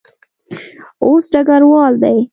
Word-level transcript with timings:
اوس 1.03 1.25
ډګروال 1.33 1.93
دی. 2.03 2.17